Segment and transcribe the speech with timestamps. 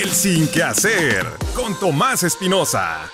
[0.00, 1.26] El Sin Que Hacer
[1.56, 3.10] con Tomás Espinosa.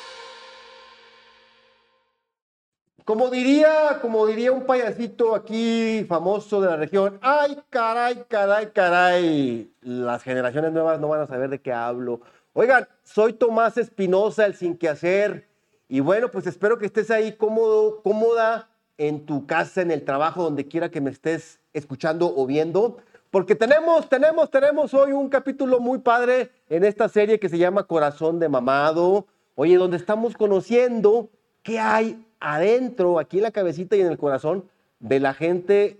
[3.07, 9.73] Como diría, como diría un payasito aquí famoso de la región, ay, caray, caray, caray,
[9.81, 12.21] las generaciones nuevas no van a saber de qué hablo.
[12.53, 15.49] Oigan, soy Tomás Espinosa, el sin que hacer,
[15.89, 20.43] y bueno, pues espero que estés ahí cómodo, cómoda en tu casa, en el trabajo,
[20.43, 22.99] donde quiera que me estés escuchando o viendo,
[23.35, 27.83] porque tenemos, tenemos, tenemos hoy un capítulo muy padre en esta serie que se llama
[27.83, 31.31] Corazón de Mamado, oye, donde estamos conociendo
[31.65, 35.99] qué hay adentro, aquí en la cabecita y en el corazón, de la gente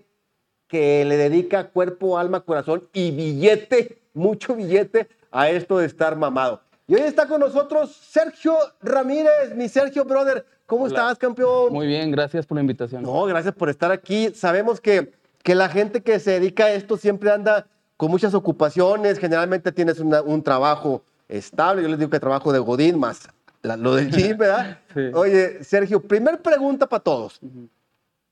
[0.69, 6.61] que le dedica cuerpo, alma, corazón y billete, mucho billete a esto de estar mamado.
[6.87, 10.45] Y hoy está con nosotros Sergio Ramírez, mi Sergio Brother.
[10.65, 11.73] ¿Cómo estás, campeón?
[11.73, 13.03] Muy bien, gracias por la invitación.
[13.03, 14.29] No, gracias por estar aquí.
[14.33, 15.11] Sabemos que,
[15.45, 17.67] que la gente que se dedica a esto siempre anda
[17.97, 19.19] con muchas ocupaciones.
[19.19, 21.83] Generalmente tienes un trabajo estable.
[21.83, 23.29] Yo les digo que trabajo de Godín más
[23.77, 24.79] lo del gym, ¿verdad?
[24.91, 25.01] Sí.
[25.13, 27.39] Oye, Sergio, primer pregunta para todos.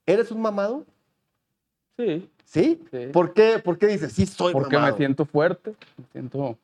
[0.07, 0.87] ¿Eres un mamado?
[1.97, 2.27] Sí.
[2.45, 2.83] ¿Sí?
[3.13, 6.57] ¿Por, qué, ¿Por qué dices, sí soy Porque me siento fuerte, me siento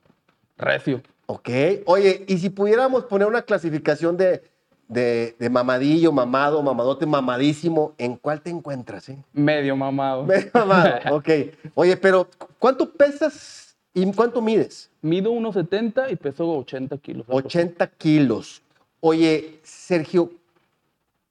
[0.57, 1.03] recio.
[1.27, 1.49] Ok.
[1.85, 4.41] Oye, y si pudiéramos poner una clasificación de,
[4.89, 9.07] de, mamadillo, mamado, mamadote, mamadísimo, ¿en cuál te encuentras?
[9.09, 9.23] Eh?
[9.31, 10.23] Medio mamado.
[10.25, 11.29] Medio mamado, ok.
[11.75, 14.89] Oye, pero ¿cuánto pesas y cuánto mides?
[15.01, 17.25] Mido 1,70 y peso 80 kilos.
[17.29, 18.61] 80 kilos.
[18.99, 20.31] Oye, Sergio,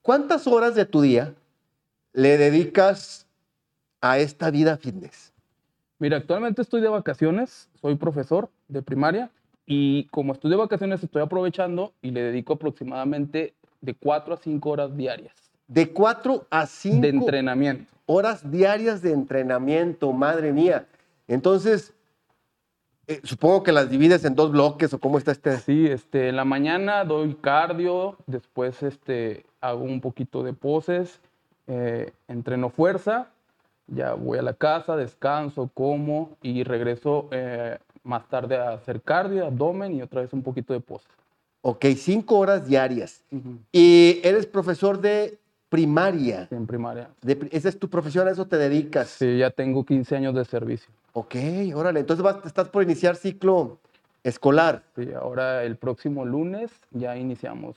[0.01, 1.35] ¿cuántas horas de tu día
[2.13, 3.27] le dedicas
[4.01, 5.33] a esta vida fitness?
[5.99, 9.31] Mira, actualmente estoy de vacaciones, soy profesor de primaria
[9.71, 13.53] y como estoy de vacaciones estoy aprovechando y le dedico aproximadamente
[13.83, 15.35] de 4 a 5 horas diarias.
[15.67, 17.93] De 4 a 5 de entrenamiento.
[18.07, 20.87] Horas diarias de entrenamiento, madre mía.
[21.27, 21.93] Entonces,
[23.07, 25.59] eh, supongo que las divides en dos bloques o cómo está este.
[25.59, 31.21] Sí, este, en la mañana doy cardio, después este, hago un poquito de poses,
[31.67, 33.29] eh, entreno fuerza,
[33.87, 37.79] ya voy a la casa, descanso, como y regreso eh,
[38.09, 41.07] más tarde a hacer cardio, abdomen y otra vez un poquito de pose.
[41.61, 43.23] Ok, cinco horas diarias.
[43.71, 45.39] Y eres profesor de
[45.69, 46.47] primaria.
[46.49, 47.11] Sí, en primaria.
[47.51, 49.09] esa es tu profesión, a eso te dedicas.
[49.09, 50.91] Sí, ya tengo 15 años de servicio.
[51.13, 51.35] Ok,
[51.75, 52.01] órale.
[52.01, 53.79] Entonces estás por iniciar ciclo
[54.25, 54.83] escolar.
[54.97, 57.77] Sí, ahora el próximo lunes ya iniciamos.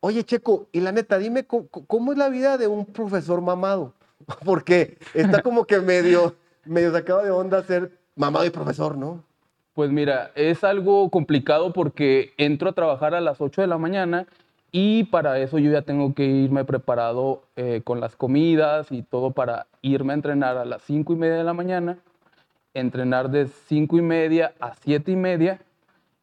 [0.00, 3.92] Oye, Checo, y la neta, dime cómo, es la vida de un profesor mamado.
[4.44, 9.25] Porque está como que medio, medio sacado de onda ser mamado y profesor, ¿no?
[9.76, 14.26] Pues mira, es algo complicado porque entro a trabajar a las 8 de la mañana
[14.72, 19.32] y para eso yo ya tengo que irme preparado eh, con las comidas y todo
[19.32, 21.98] para irme a entrenar a las 5 y media de la mañana,
[22.72, 25.60] entrenar de 5 y media a 7 y media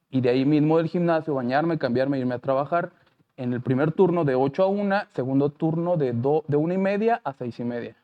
[0.09, 2.89] y de ahí mismo del gimnasio, bañarme, cambiarme, irme a trabajar.
[3.37, 7.21] En el primer turno de 8 a 1, segundo turno de, de 1 y media
[7.23, 7.95] a 6 y media.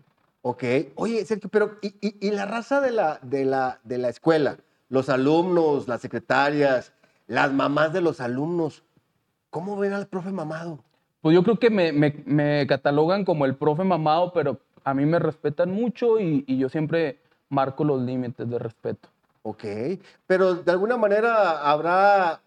[0.44, 0.64] Ok.
[0.94, 4.58] Oye, Sergio, pero ¿y, y la raza de la, de, la, de la escuela?
[4.90, 6.92] Los alumnos, las secretarias,
[7.28, 8.84] las mamás de los alumnos,
[9.50, 10.84] ¿cómo ven al profe mamado?
[11.22, 15.72] Pues yo creo que me, catalogan como el profe mamado, pero a mí me respetan
[15.72, 17.20] mucho y, yo siempre
[17.50, 19.10] marco los límites de respeto.
[19.44, 19.64] Ok,
[20.28, 22.42] pero de alguna manera habrá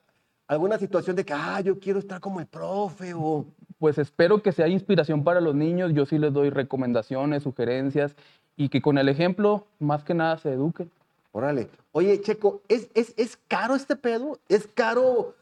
[0.47, 3.47] alguna situación de que, ah, yo quiero estar como el profe o...
[3.79, 8.15] Pues espero que sea inspiración para los niños, yo sí les doy recomendaciones, sugerencias
[8.57, 10.91] y que con el ejemplo más que nada se eduquen.
[11.33, 11.71] Órale.
[11.93, 14.39] Oye, Checo, ¿es, es, caro este pedo?
[14.49, 15.35] ¿Es caro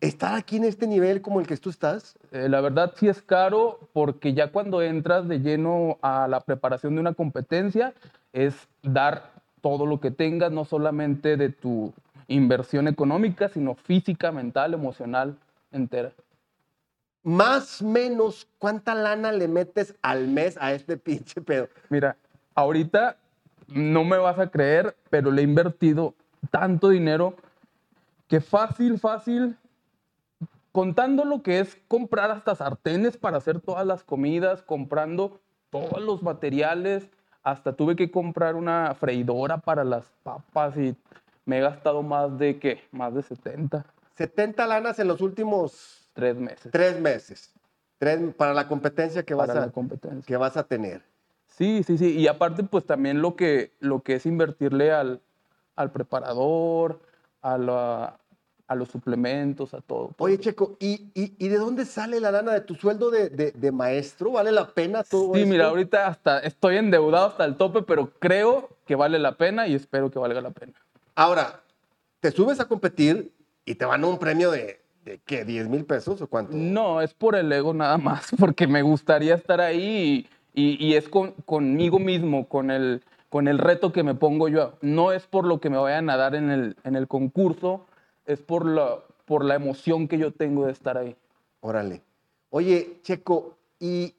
[0.00, 2.16] estar aquí en este nivel como el que tú estás?
[2.30, 6.94] Eh, la verdad sí es caro porque ya cuando entras de lleno a la preparación
[6.94, 7.94] de una competencia
[8.34, 9.32] es dar
[9.62, 11.92] todo lo que tengas, no solamente de tu
[12.28, 15.36] inversión económica, sino física, mental, emocional,
[15.72, 16.12] entera.
[17.22, 21.68] Más o menos, ¿cuánta lana le metes al mes a este pinche pedo?
[21.88, 22.16] Mira,
[22.54, 23.16] ahorita
[23.68, 26.14] no me vas a creer, pero le he invertido
[26.50, 27.36] tanto dinero
[28.26, 29.56] que fácil, fácil,
[30.72, 36.22] contando lo que es comprar hasta sartenes para hacer todas las comidas, comprando todos los
[36.22, 37.08] materiales,
[37.42, 40.96] hasta tuve que comprar una freidora para las papas y
[41.44, 42.82] me he gastado más de, ¿qué?
[42.92, 43.84] Más de 70.
[44.16, 46.10] 70 lanas en los últimos...
[46.12, 46.72] Tres meses.
[46.72, 47.54] Tres meses.
[48.36, 49.70] para la competencia que, vas a,
[50.26, 51.02] que vas a tener.
[51.58, 52.16] Sí, sí, sí.
[52.16, 55.20] Y aparte, pues también lo que, lo que es invertirle al,
[55.74, 57.00] al preparador,
[57.42, 58.16] a,
[58.68, 60.12] a los suplementos, a todo.
[60.18, 64.30] Oye, Checo, ¿y, ¿y, de dónde sale la lana de tu sueldo de, de, maestro?
[64.30, 68.68] ¿Vale la pena todo Sí, mira, ahorita hasta estoy endeudado hasta el tope, pero creo
[68.86, 70.74] que vale la pena y espero que valga la pena.
[71.16, 71.60] Ahora,
[72.20, 73.32] te subes a competir
[73.64, 75.44] y te van a un premio de, de ¿qué?
[75.44, 76.52] ¿10 mil pesos o cuánto?
[76.54, 80.94] No, es por el ego nada más, porque me gustaría estar ahí y, y- y
[80.94, 84.74] es con- conmigo mismo, con el, con el reto que me pongo yo.
[84.80, 87.86] No es por lo que me vayan a dar en el, en el concurso,
[88.26, 91.16] es por la, por la emoción que yo tengo de estar ahí.
[91.60, 92.02] Órale.
[92.50, 94.14] Oye, Checo, ¿y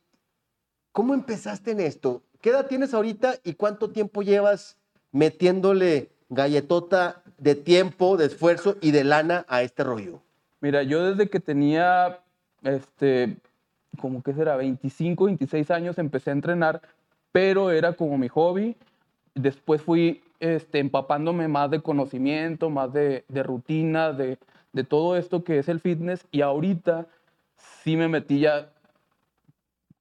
[0.92, 2.22] cómo empezaste en esto?
[2.42, 4.78] ¿Qué edad tienes ahorita y cuánto tiempo llevas
[5.12, 10.22] metiéndole galletota de tiempo, de esfuerzo y de lana a este rollo?
[10.62, 12.20] Mira, yo desde que tenía,
[12.64, 13.38] este,
[14.00, 16.82] como que será, 25, 26 años, empecé a entrenar,
[17.32, 18.76] pero era como mi hobby.
[19.36, 24.38] Después fui este, empapándome más de conocimiento, más de, de rutina, de,
[24.74, 26.26] de todo esto que es el fitness.
[26.32, 27.08] Y ahorita
[27.84, 28.70] sí me metí ya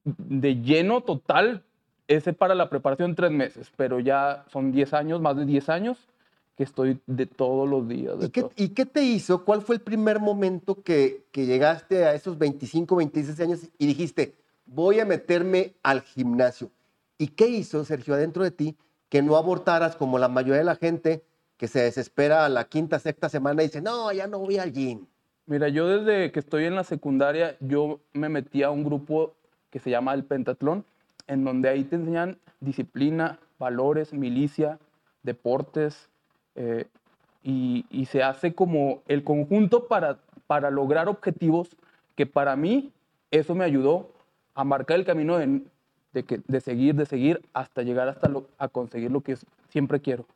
[0.04, 1.62] de lleno total,
[2.06, 6.08] ese para la preparación tres meses, pero ya son 10 años, más de 10 años
[6.58, 8.18] que estoy de todos los días.
[8.18, 8.52] de ¿Y qué, todo.
[8.56, 9.44] y qué te hizo?
[9.44, 14.34] ¿Cuál fue el primer momento que, que llegaste a esos 25, 26 años y dijiste,
[14.66, 16.72] voy a meterme al gimnasio?
[17.16, 18.76] ¿Y qué hizo, Sergio, adentro de ti
[19.08, 21.22] que no abortaras como la mayoría de la gente
[21.58, 24.72] que se desespera a la quinta, sexta semana y dice, no, ya no voy al
[24.72, 25.06] gym?
[25.46, 29.36] Mira, yo desde que estoy en la secundaria, yo me metí a un grupo
[29.70, 30.84] que se llama el Pentatlón,
[31.28, 34.80] en donde ahí te enseñan disciplina, valores, milicia,
[35.22, 36.10] deportes,
[36.58, 36.86] eh,
[37.42, 41.68] y, y se hace como el conjunto para, para lograr objetivos
[42.16, 42.92] que para mí
[43.30, 44.10] eso me ayudó
[44.54, 45.62] a marcar el camino de,
[46.12, 49.36] de, que, de seguir, de seguir, hasta llegar hasta lo- a conseguir lo que
[49.68, 50.26] siempre quiero.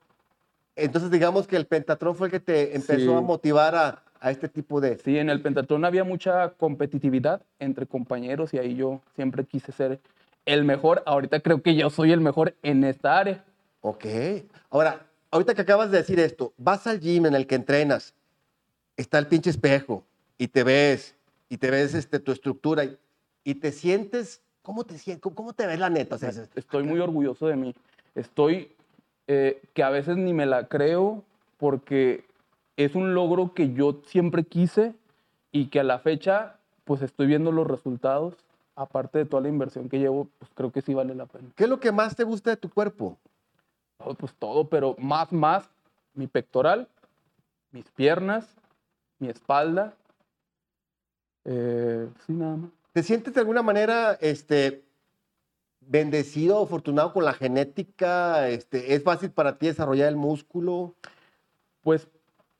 [0.76, 3.16] Entonces, digamos que el pentatrón fue el que te empezó Sí.
[3.16, 4.96] a motivar a, a este tipo de...
[4.98, 10.00] Sí, en el pentatlón había mucha competitividad entre compañeros y ahí yo siempre quise ser
[10.46, 11.02] el mejor.
[11.04, 13.44] Ahorita creo que yo soy el mejor en esta área.
[13.80, 14.06] Ok.
[14.70, 15.00] Ahora,
[15.32, 18.14] ahorita que acabas de decir esto, vas al gym en el que entrenas,
[18.96, 20.04] está el pinche espejo
[20.38, 21.16] y te ves,
[21.48, 22.96] y te ves este, tu estructura y,
[23.42, 25.32] y te sientes, ¿cómo te sientes?
[25.34, 26.14] ¿Cómo, te ves la neta?
[26.14, 27.74] O sea, Estoy muy orgulloso de mí.
[28.14, 28.72] Estoy
[29.26, 31.24] eh, que a veces ni me la creo
[31.58, 32.24] porque
[32.76, 34.94] es un logro que yo siempre quise
[35.50, 38.34] y que a la fecha pues estoy viendo los resultados.
[38.74, 41.48] Aparte de toda la inversión que llevo, pues creo que sí vale la pena.
[41.56, 43.18] ¿Qué es lo que más te gusta de tu cuerpo?
[44.04, 45.68] Oh, pues todo, pero más, más,
[46.14, 46.88] mi pectoral,
[47.70, 48.54] mis piernas,
[49.18, 49.94] mi espalda.
[51.44, 52.70] Eh, sí, nada más.
[52.92, 54.84] ¿Te sientes de alguna manera este,
[55.80, 58.48] bendecido o afortunado con la genética?
[58.48, 60.94] Este, ¿Es fácil para ti desarrollar el músculo?
[61.82, 62.08] Pues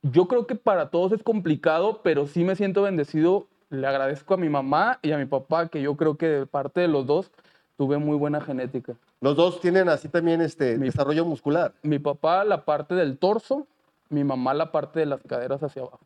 [0.02, 3.48] yo creo que para todos es complicado, pero sí me siento bendecido.
[3.68, 6.80] Le agradezco a mi mamá y a mi papá, que yo creo que de parte
[6.80, 7.30] de los dos
[7.76, 8.96] tuve muy buena genética.
[9.22, 11.72] Los dos tienen así también este, Mi- desarrollo muscular.
[11.82, 13.66] Mi papá la parte del torso,
[14.10, 16.00] mi mamá la parte de las caderas hacia abajo.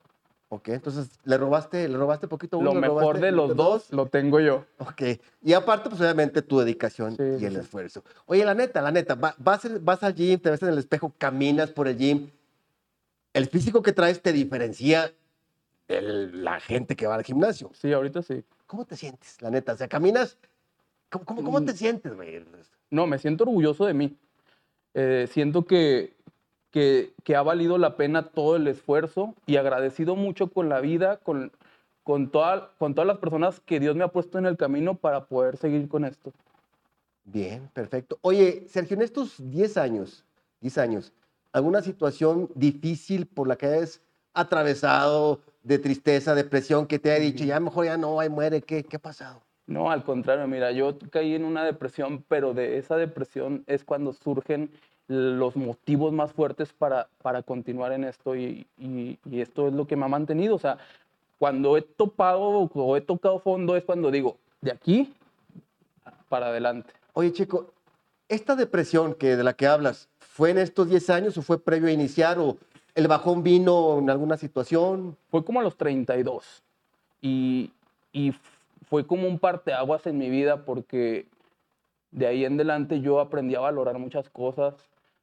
[0.51, 4.39] Ok, entonces le robaste, le robaste poquito uno, Lo mejor de los dos lo tengo
[4.39, 4.65] yo.
[4.79, 5.03] Ok.
[5.43, 7.61] Y aparte, pues obviamente tu dedicación Sí, y el sí.
[7.61, 8.05] esfuerzo.
[8.27, 11.13] Oye, la neta, la neta, va- vas, vas al gym, te ves en el espejo,
[11.19, 12.31] caminas por el gym.
[13.33, 15.11] El físico que traes te diferencia
[15.89, 17.71] de la gente que va al gimnasio.
[17.75, 18.45] Sí, ahorita sí.
[18.67, 19.73] ¿Cómo te sientes, la neta?
[19.73, 20.37] O sea, caminas.
[21.11, 21.77] ¿Cómo, cómo, cómo te Mm.
[21.77, 22.45] sientes, güey?
[22.91, 24.17] No, me siento orgulloso de mí.
[24.95, 26.15] Eh, siento que,
[26.71, 31.19] que, que ha valido la pena todo el esfuerzo y agradecido mucho con la vida,
[31.19, 31.53] con,
[32.03, 35.27] con, toda- con todas las personas que Dios me ha puesto en el camino para
[35.27, 36.33] poder seguir con esto.
[37.25, 38.19] Bien, perfecto.
[38.23, 40.25] Oye, Sergio, en estos 10 años,
[40.61, 41.13] 10 años,
[41.53, 44.01] ¿alguna situación difícil por la que hayas
[44.33, 48.63] atravesado de tristeza, depresión, que te haya dicho, ya mejor ya no, ahí muere?
[48.63, 49.43] ¿Qué, qué ha pasado?
[49.67, 54.13] No, al contrario, mira, yo caí en una depresión, pero de esa depresión es cuando
[54.13, 54.71] surgen
[55.09, 59.87] los motivos más fuertes para, para continuar en esto y, y- y esto es lo
[59.87, 60.55] que me ha mantenido.
[60.55, 60.79] O sea,
[61.39, 62.43] cuando he topado
[62.73, 65.13] o he tocado fondo es cuando digo, de aquí
[66.29, 66.93] para adelante.
[67.13, 67.73] Oye, Chico,
[68.29, 71.89] ¿esta depresión que, de la que hablas fue en estos 10 años o fue previo
[71.89, 72.57] a iniciar o
[72.95, 75.17] el bajón vino en alguna situación?
[75.31, 76.63] Fue como a los 32
[77.21, 77.71] y,
[78.13, 78.33] y
[78.87, 81.27] fue como un parteaguas en mi vida porque
[82.11, 84.75] de ahí en adelante yo aprendí a valorar muchas cosas,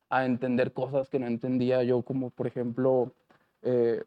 [0.09, 3.11] a entender cosas que no entendía yo, como por ejemplo
[3.63, 4.03] eh,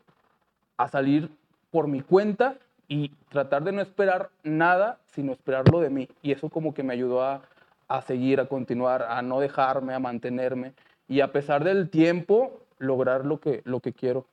[0.77, 1.31] a salir
[1.71, 2.59] por mi cuenta
[2.89, 6.09] y tratar de no esperar nada, sino esperarlo de mí.
[6.23, 7.43] Y eso como que me ayudó a,
[7.89, 10.75] a seguir, a continuar, a no dejarme, a mantenerme
[11.09, 14.27] y a pesar del tiempo lograr lo que, lo que quiero.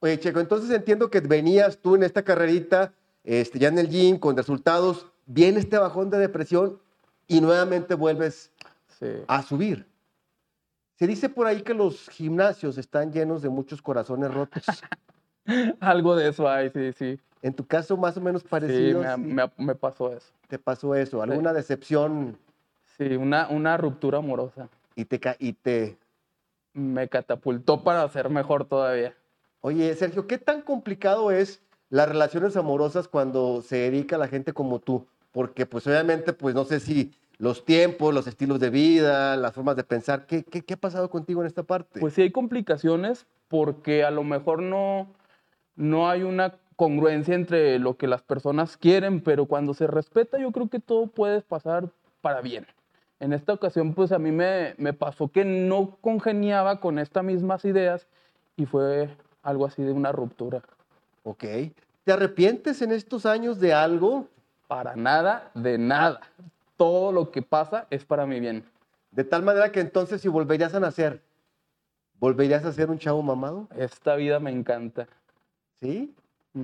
[0.00, 2.92] Oye, Checo, entonces entiendo que venías tú en esta carrerita,
[3.28, 6.78] este, ya en el gym, con resultados, viene este bajón de depresión
[7.26, 8.50] y nuevamente vuelves
[8.98, 9.06] Sí.
[9.28, 9.86] a subir.
[10.96, 14.64] Se dice por ahí que los gimnasios están llenos de muchos corazones rotos.
[15.80, 17.20] Algo de eso hay, sí, sí.
[17.42, 20.32] En tu caso, más o menos parecido, sí, me- me pasó eso.
[20.48, 22.36] te pasó eso, alguna decepción
[22.96, 24.68] Sí, una, una ruptura amorosa.
[24.96, 25.96] y te, y te...
[26.72, 29.14] Me catapultó para ser mejor todavía.
[29.60, 34.52] Oye, Sergio, ¿qué tan complicado es las relaciones amorosas cuando se dedica a la gente
[34.52, 35.06] como tú?
[35.32, 39.76] Porque pues obviamente, pues no sé si los tiempos, los estilos de vida, las formas
[39.76, 42.00] de pensar, ¿qué, qué, qué ha pasado contigo en esta parte?
[42.00, 45.08] Pues sí hay complicaciones porque a lo mejor no,
[45.76, 50.52] no hay una congruencia entre lo que las personas quieren, pero cuando se respeta yo
[50.52, 51.88] creo que todo puede pasar
[52.20, 52.66] para bien.
[53.20, 57.64] En esta ocasión pues a mí me, me pasó que no congeniaba con estas mismas
[57.64, 58.06] ideas
[58.56, 59.08] y fue
[59.42, 60.62] algo así de una ruptura.
[61.30, 61.44] Ok.
[62.04, 64.28] ¿Te arrepientes en estos años de algo?
[64.66, 66.20] Para nada, de nada.
[66.76, 68.64] Todo lo que pasa es para mi bien.
[69.10, 71.22] De tal manera que entonces si volverías a nacer,
[72.18, 73.68] ¿volverías a ser un chavo mamado?
[73.76, 75.08] Esta vida me encanta.
[75.80, 76.14] Sí,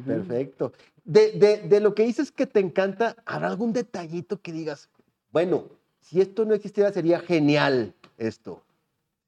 [0.06, 0.72] perfecto.
[1.04, 4.88] De, de, de lo que dices que te encanta, ¿habrá algún detallito que digas,
[5.30, 5.64] bueno,
[6.00, 8.62] si esto no existiera sería genial esto?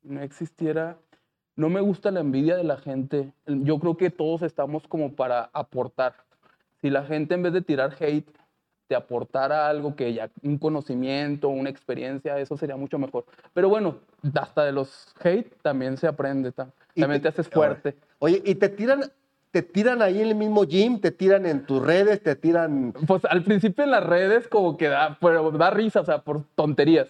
[0.07, 0.97] no existiera,
[1.57, 3.33] no me gusta la envidia de la gente.
[3.47, 6.15] Yo creo que todos estamos como para aportar.
[6.81, 8.29] Si la gente en vez de tirar hate,
[8.87, 13.25] te aportara algo que ya, un conocimiento, una experiencia, eso sería mucho mejor.
[13.53, 13.97] Pero bueno,
[14.35, 17.97] hasta de los hate también se aprende, también te, haces ahora, fuerte.
[18.19, 19.01] Oye, y te tiran,
[19.51, 22.93] te tiran ahí en el mismo gym, te tiran en tus redes, te tiran...
[23.07, 26.45] Pues al principio en las redes como que da, pero da risa, o sea, por
[26.55, 27.09] tonterías.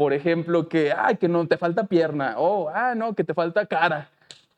[0.00, 3.66] Por ejemplo, que, ay, que no te falta pierna, o, ah, no, que te falta
[3.66, 4.08] cara.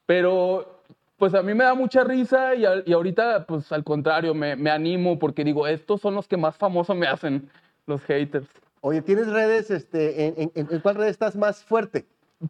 [0.06, 0.78] Pero,
[1.16, 4.54] pues a mí me da mucha risa y, a- y ahorita, pues al contrario, me,
[4.54, 7.50] me animo porque digo, estos son los que más famoso me hacen,
[7.86, 8.46] los haters.
[8.82, 12.04] Oye, ¿tienes redes, este, en, en- en cuál red estás más fuerte?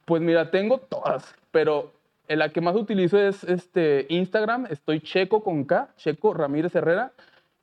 [0.05, 1.93] Pues mira, tengo todas, pero
[2.29, 7.13] en la que más utilizo es este Instagram, estoy Checo con K, Checo Ramírez Herrera,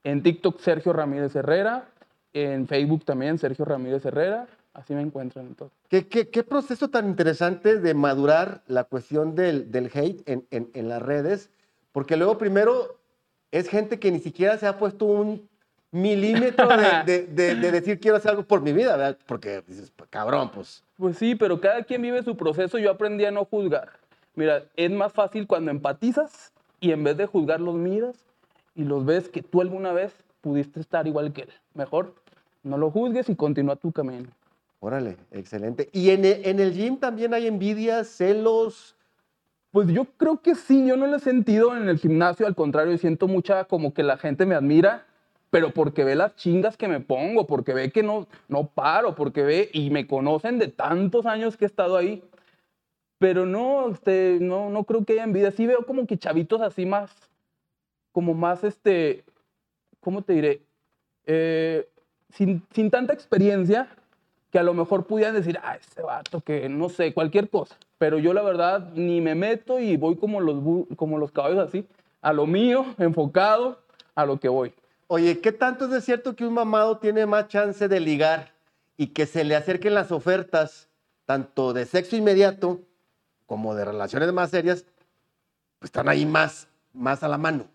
[0.04, 1.86] en TikTok Sergio Ramírez Herrera,
[2.34, 5.72] en Facebook también Sergio Ramírez Herrera, así me encuentran en todo.
[5.90, 10.70] ¿Qué, qué, qué proceso tan interesante de madurar la cuestión del, del hate en, en-
[10.74, 11.50] en las redes?
[11.92, 12.98] Porque luego primero
[13.52, 15.48] es gente que ni siquiera se ha puesto un
[15.92, 19.18] milímetro de, de- de- de decir quiero hacer algo por mi vida, ¿verdad?
[19.26, 20.84] Porque dices, cabrón, pues...
[20.98, 23.90] Pues sí, pero cada quien vive su proceso, yo aprendí a no juzgar.
[24.36, 28.16] Mira, es más fácil cuando empatizas y en vez de juzgar los miras
[28.76, 31.50] y los ves que tú alguna vez pudiste estar igual que él.
[31.74, 32.14] Mejor
[32.64, 34.30] no lo juzgues y continúa tu camino.
[34.80, 35.90] Órale, excelente.
[35.92, 38.96] ¿Y en el, en el gym también hay envidias, celos?
[39.72, 42.98] Pues yo creo que sí, yo no lo he sentido en el gimnasio, al contrario,
[42.98, 45.06] siento mucha como que la gente me admira,
[45.52, 49.44] pero porque ve las chingas que me pongo, porque ve que no, no paro, porque
[49.44, 52.24] ve y me conocen de tantos años que he estado ahí.
[53.20, 55.52] Pero no, este, no, no creo que haya envidia.
[55.52, 57.12] Sí veo como que chavitos así más,
[58.12, 59.26] como más, este,
[60.00, 60.62] ¿cómo te diré?
[61.26, 61.88] Eh,
[62.30, 63.90] sin, sin tanta experiencia,
[64.52, 67.76] que a lo mejor pudieran decir, ah, este vato, que no sé, cualquier cosa.
[67.98, 71.86] Pero yo la verdad ni me meto y voy como los, como los caballos así,
[72.22, 73.80] a lo mío, enfocado,
[74.16, 74.74] a lo que voy.
[75.08, 78.52] Oye, ¿qué tanto es de cierto que un mamado tiene más chance de ligar
[78.98, 80.88] y que se le acerquen las ofertas,
[81.26, 82.80] tanto de sexo inmediato
[83.46, 84.86] como de relaciones más serias,
[85.80, 87.66] pues están ahí más, más a la mano?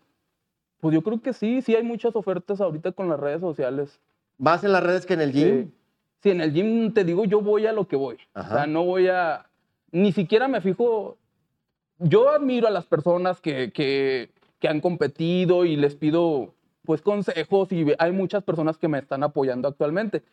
[0.79, 3.99] Pues yo creo que sí, sí hay muchas ofertas ahorita con las redes sociales.
[4.37, 5.63] Más en las redes que en el gym.
[5.63, 5.71] Sí.
[6.25, 8.15] Sí, en el gym te digo, yo voy a lo que voy.
[8.33, 8.55] O Ajá.
[8.55, 9.45] sea, no voy a.
[9.91, 11.17] Ni siquiera me fijo.
[11.99, 17.71] Yo admiro a las personas que, que, que han competido y les pido pues consejos
[17.71, 20.23] y hay muchas personas que me están apoyando actualmente.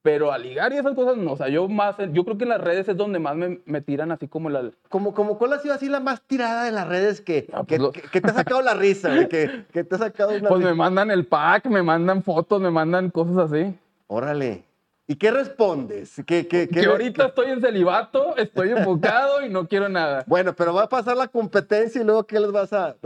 [0.00, 1.32] Pero a ligar y esas cosas no.
[1.32, 3.82] O sea, yo más, yo creo que en las redes es donde más me, me
[3.82, 4.70] tiran así como la.
[4.88, 7.66] Como, como, ¿Cuál ha sido así la más tirada de las redes que, Ah, pues
[7.66, 10.48] que, lo- que- que te ha sacado la risa, que, que te ha sacado una
[10.48, 10.74] Pues me risa?
[10.74, 13.74] mandan el pack, me mandan fotos, me mandan cosas así.
[14.06, 14.64] Órale.
[15.06, 16.14] ¿Y qué respondes?
[16.26, 20.24] ¿Qué, qué- qué Que ahorita estoy en celibato, estoy enfocado y no quiero nada.
[20.26, 22.96] Bueno, pero va a pasar la competencia y luego ¿qué les vas a...?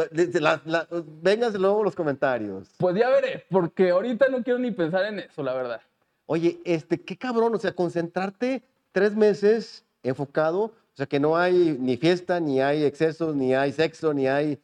[0.40, 0.86] La, la,
[1.22, 2.68] vénganse luego los comentarios.
[2.78, 5.80] Pues ya veré, porque ahorita no quiero ni pensar en eso, la verdad.
[6.26, 8.62] Oye, este, qué cabrón, o sea, concentrarte
[8.92, 13.72] tres meses enfocado, o sea, que no hay ni fiesta, ni hay excesos, ni hay
[13.72, 14.60] sexo, ni hay...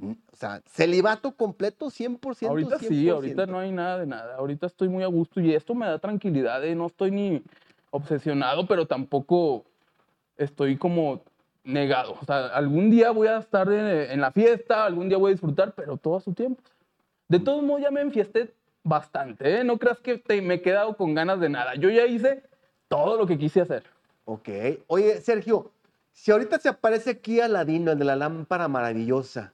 [0.00, 2.48] O sea, celibato completo 100%.
[2.48, 3.12] Ahorita sí, 100%.
[3.14, 4.36] ahorita no hay nada de nada.
[4.36, 6.64] Ahorita estoy muy a gusto y esto me da tranquilidad.
[6.64, 6.74] ¿eh?
[6.74, 7.42] No estoy ni
[7.90, 9.64] obsesionado, pero tampoco
[10.36, 11.20] estoy como
[11.64, 12.16] negado.
[12.20, 15.32] O sea, algún día voy a estar en, en la fiesta, algún día voy a
[15.34, 16.62] disfrutar, pero todo a su tiempo.
[17.26, 19.58] De todos modos, ya me enfiesté bastante.
[19.60, 19.64] ¿eh?
[19.64, 21.74] No creas que te- me he quedado con ganas de nada.
[21.74, 22.42] Yo ya hice
[22.86, 23.82] todo lo que quise hacer.
[24.24, 24.48] Ok.
[24.86, 25.70] Oye, Sergio,
[26.20, 29.52] Si ahorita se aparece aquí Aladino, el de la lámpara maravillosa,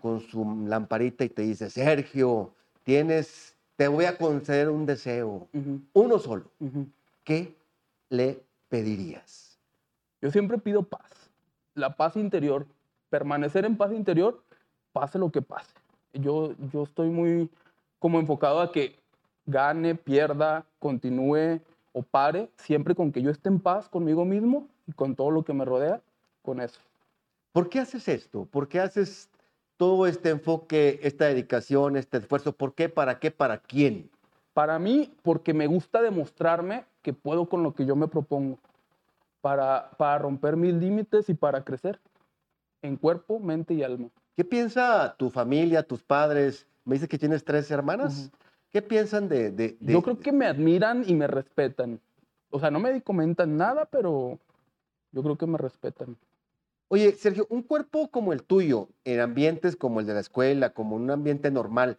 [0.00, 5.48] con su lamparita y te dice, Sergio, tienes, te voy a conceder un deseo,
[5.92, 6.50] uno solo.
[7.24, 7.54] ¿Qué
[8.08, 9.58] le pedirías?
[10.22, 11.30] Yo siempre pido paz,
[11.74, 12.66] la paz interior,
[13.10, 14.42] permanecer en paz interior,
[14.92, 15.74] pase lo que pase.
[16.14, 17.50] Yo, yo estoy muy
[17.98, 18.96] como enfocado a que
[19.44, 21.60] gane, pierda, continúe
[21.92, 25.44] o pare, siempre con que yo esté en paz conmigo mismo y con todo lo
[25.44, 26.00] que me rodea,
[26.42, 26.80] con eso.
[27.52, 28.46] ¿Por qué haces esto?
[28.46, 29.28] ¿Por qué haces
[29.76, 32.52] todo este enfoque, esta dedicación, este esfuerzo?
[32.52, 32.88] ¿Por qué?
[32.88, 33.30] ¿Para qué?
[33.30, 34.10] ¿Para quién?
[34.54, 38.58] Para mí, porque me gusta demostrarme que puedo con lo que yo me propongo,
[39.40, 42.00] para, para romper mis límites y para crecer
[42.82, 44.08] en cuerpo, mente y alma.
[44.36, 46.66] ¿Qué piensa tu familia, tus padres?
[46.84, 48.30] Me dices que tienes tres hermanas.
[48.70, 52.00] ¿Qué piensan de, de- de- Yo creo que me admiran y me respetan.
[52.50, 54.38] O sea, no me comentan nada, pero
[55.12, 56.16] yo creo que me respetan.
[56.88, 60.96] Oye, Sergio, un cuerpo como el tuyo, en ambientes como el de la escuela, como
[60.96, 61.98] un ambiente normal,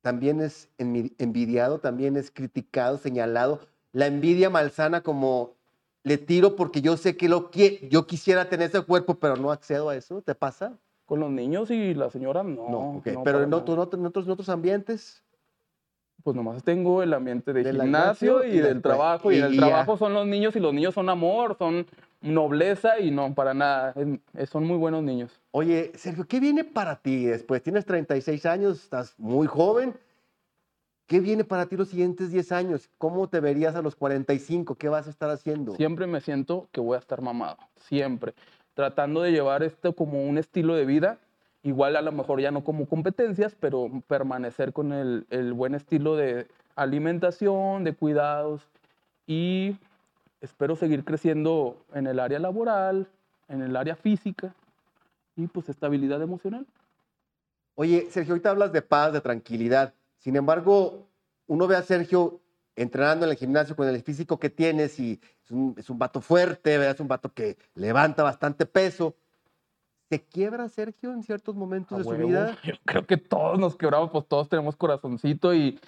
[0.00, 3.60] también es envi- envidiado, también es criticado, señalado.
[3.92, 5.54] La envidia malsana como
[6.02, 9.52] le tiro porque yo sé que lo que yo quisiera tener ese cuerpo, pero no
[9.52, 10.20] accedo a eso.
[10.22, 10.76] ¿Te pasa?
[11.06, 12.68] Con los niños y la señora no.
[12.68, 13.06] No, ok.
[13.08, 15.22] no, pero en, otro- en otro- en otros, en otros ambientes.
[16.24, 19.30] Pues nomás tengo el ambiente de Del gimnasio gimnasio y y del trabajo.
[19.30, 21.86] Y, y- en el y trabajo son los niños y los niños son amor, son
[22.22, 23.94] nobleza y no, para nada.
[24.34, 25.40] es- son muy buenos niños.
[25.50, 27.62] Oye, Sergio, ¿qué viene para ti después?
[27.62, 29.94] Tienes 36 años, estás muy joven.
[31.06, 32.88] ¿Qué viene para ti los siguientes 10 años?
[32.96, 34.76] ¿Cómo te verías a los 45?
[34.76, 35.74] ¿Qué vas a estar haciendo?
[35.74, 38.34] Siempre me siento que voy a estar mamado, siempre.
[38.74, 41.18] Tratando de llevar esto como un estilo de vida,
[41.62, 46.16] igual a lo mejor ya no como competencias, pero permanecer con el, el buen estilo
[46.16, 48.62] de alimentación, de cuidados
[49.26, 49.76] y
[50.42, 53.08] espero seguir creciendo en el área laboral,
[53.48, 54.54] en el área física
[55.36, 56.66] y pues estabilidad emocional.
[57.74, 59.94] Oye, Sergio, ahorita hablas de paz, de tranquilidad.
[60.18, 61.06] Sin embargo,
[61.46, 62.40] uno ve a Sergio
[62.76, 66.20] entrenando en el gimnasio con el físico que tienes y es un, es un vato
[66.20, 66.94] fuerte, ¿verdad?
[66.94, 69.14] es un vato que levanta bastante peso.
[70.10, 72.28] ¿Se quiebra Sergio en ciertos momentos A de su huevo.
[72.28, 72.58] vida?
[72.64, 75.78] Yo creo que todos nos quebramos, pues todos tenemos corazoncito y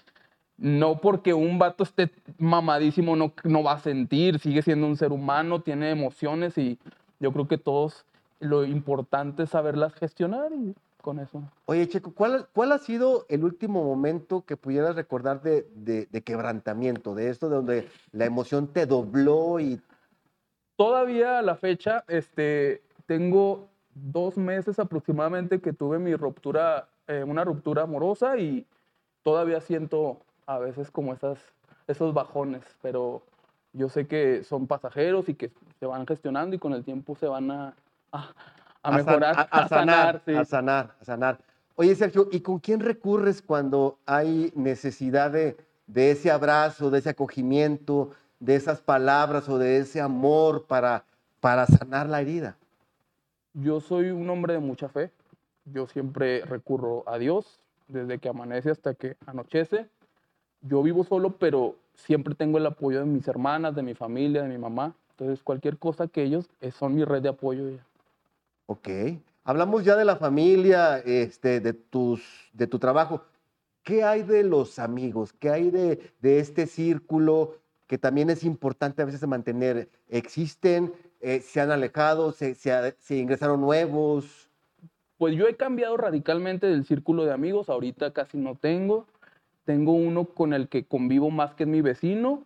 [0.56, 5.12] no porque un vato esté mamadísimo no, no va a sentir, sigue siendo un ser
[5.12, 6.78] humano, tiene emociones y
[7.20, 8.04] yo creo que todos
[8.40, 11.42] lo importante es saberlas gestionar y con eso.
[11.66, 16.22] Oye, Checo, ¿cuál, cuál ha sido el último momento que pudieras recordar de, de- de
[16.22, 19.80] quebrantamiento, de esto de donde la emoción te dobló y
[20.76, 27.44] Todavía a la fecha, este, tengo dos meses aproximadamente que tuve mi ruptura, eh, una
[27.44, 28.66] ruptura amorosa y
[29.22, 31.38] todavía siento a veces como esas,
[31.86, 33.22] esos bajones, pero
[33.72, 37.26] yo sé que son pasajeros y que se van gestionando y con el tiempo se
[37.26, 37.74] van a,
[38.12, 38.30] a,
[38.82, 40.34] a san- mejorar, a, a sanar, sí.
[40.34, 41.38] a sanar, a sanar.
[41.76, 47.10] Oye, Sergio, ¿y con quién recurres cuando hay necesidad de, de ese abrazo, de ese
[47.10, 51.04] acogimiento, de esas palabras o de ese amor para,
[51.40, 52.56] para sanar la herida?
[53.54, 55.10] Yo soy un hombre de mucha fe.
[55.64, 59.88] Yo siempre recurro a Dios desde que amanece hasta que anochece.
[60.66, 64.48] Yo vivo solo, pero siempre tengo el apoyo de mis hermanas, de mi familia, de
[64.48, 64.94] mi mamá.
[65.10, 67.70] Entonces, cualquier cosa que ellos eh, son mi red de apoyo.
[67.70, 67.86] ya.
[68.66, 68.88] Ok.
[69.44, 72.22] Hablamos ya de la familia, este, de, tus,
[72.52, 73.22] de tu trabajo.
[73.82, 75.34] ¿Qué hay de los amigos?
[75.34, 79.90] ¿Qué hay de, de este círculo que también es importante a veces mantener?
[80.08, 80.94] ¿Existen?
[81.20, 82.32] Eh, ¿Se han alejado?
[82.32, 84.48] ¿Se, se se ingresaron nuevos?
[85.18, 87.68] Pues yo he cambiado radicalmente del círculo de amigos.
[87.68, 89.06] Ahorita casi no tengo.
[89.64, 92.44] Tengo uno con el que convivo más que es mi vecino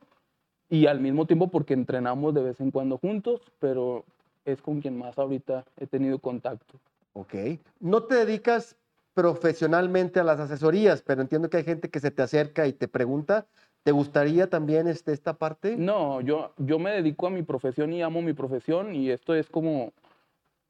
[0.71, 4.05] y al mismo tiempo porque entrenamos de vez en cuando juntos, pero
[4.45, 6.75] es con quien más ahorita he tenido contacto.
[7.15, 7.35] Ok.
[7.81, 8.77] No te dedicas
[9.15, 12.87] profesionalmente a las asesorías, pero entiendo que hay gente que se te acerca y te
[12.87, 13.47] pregunta,
[13.83, 15.77] ¿te gustaría también este, esta parte?
[15.77, 19.49] No, yo, yo me dedico a mi profesión y amo mi profesión y esto es
[19.49, 19.93] como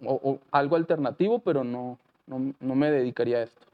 [0.02, 3.66] o- o algo alternativo, pero no, no, no me dedicaría a esto.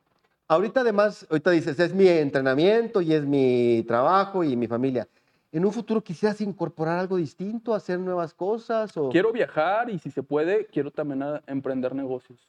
[0.46, 5.08] Ahorita además, ahorita dices, es mi entrenamiento y es mi trabajo y mi familia.
[5.52, 8.94] ¿En un futuro quisieras incorporar algo distinto, hacer nuevas cosas?
[8.96, 9.08] O...
[9.08, 12.46] Quiero viajar y si se puede, quiero también a- emprender negocios.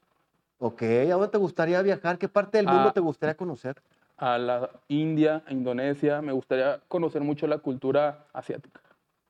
[0.60, 2.18] Ok, ¿a dónde te gustaría viajar?
[2.18, 2.94] ¿Qué parte del mundo Ah.
[2.94, 3.76] te gustaría conocer?
[4.18, 8.82] A la India, a Indonesia, me gustaría conocer mucho la cultura asiática.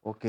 [0.03, 0.23] Ok.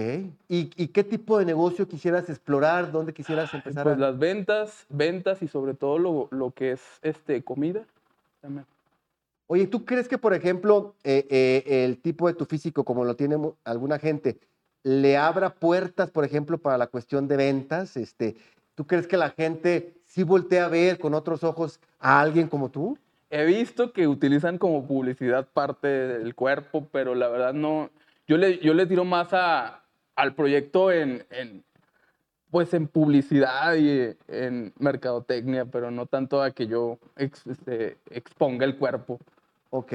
[0.48, 2.90] ¿Y, y qué tipo de negocio quisieras explorar?
[2.90, 4.00] ¿Dónde quisieras empezar Pues a...?
[4.00, 7.82] las ventas, ventas y sobre todo lo, lo que es este, comida.
[8.40, 8.66] También.
[9.48, 13.14] Oye, ¿tú crees que, por ejemplo, eh, eh, el tipo de tu físico, como lo
[13.14, 14.38] tiene alguna gente,
[14.82, 17.96] le abra puertas, por ejemplo, para la cuestión de ventas?
[17.96, 18.36] Este,
[18.74, 22.70] ¿Tú crees que la gente sí voltea a ver con otros ojos a alguien como
[22.70, 22.98] tú?
[23.30, 27.90] He visto que utilizan como publicidad parte del cuerpo, pero la verdad no.
[28.26, 29.82] Yo le, yo le tiro más a,
[30.16, 31.64] al proyecto en, en,
[32.50, 38.64] pues en publicidad y en mercadotecnia, pero no tanto a que yo ex- este, exponga
[38.64, 39.18] el cuerpo.
[39.70, 39.92] Ok,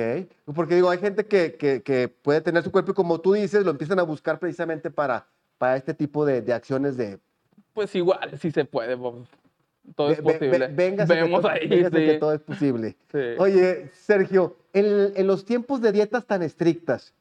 [0.54, 3.64] porque digo, hay gente que, que- que puede tener su cuerpo y como tú dices,
[3.64, 5.26] lo empiezan a buscar precisamente para,
[5.58, 7.20] para este tipo de, de acciones de...
[7.74, 8.98] Pues igual, si se puede,
[9.96, 10.68] todo es ve- ve- posible.
[10.68, 12.20] véngase que Vemos ahí, que sí.
[12.20, 12.96] todo es posible.
[13.12, 13.20] Sí.
[13.40, 17.14] Oye, Sergio, en, en los tiempos de dietas tan estrictas,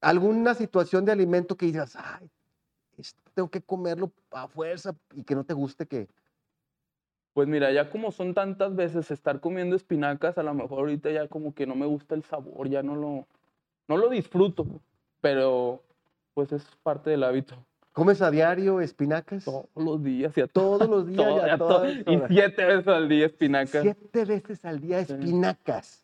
[0.00, 2.28] ¿alguna situación de alimento que digas, ay,
[3.34, 6.08] tengo que comerlo a fuerza y que no te guste que...
[7.32, 11.28] Pues mira, ya como son tantas veces estar comiendo espinacas, a lo mejor ahorita ya
[11.28, 13.26] como que no me gusta el sabor, ya no lo,
[13.86, 14.66] no lo disfruto,
[15.20, 15.80] pero
[16.34, 17.54] pues es parte del hábito.
[17.92, 19.44] ¿Comes a diario espinacas?
[19.44, 23.08] Todos los días y a Todos los días y a todas y siete veces al
[23.08, 23.82] día espinacas.
[23.82, 25.99] Siete veces al día espinacas.